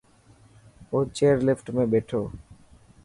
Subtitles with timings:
[0.91, 2.21] او چئر لفٽ ۾ ٻيٺو.